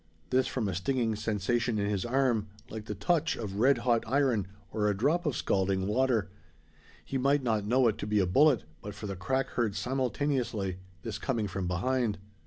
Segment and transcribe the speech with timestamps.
[0.31, 4.47] This, from a stinging sensation in his arm, like the touch of red hot iron,
[4.71, 6.31] or a drop of scalding water.
[7.05, 10.77] He might not know it to be a bullet, but for the crack heard simultaneously
[11.03, 12.17] this coming from behind.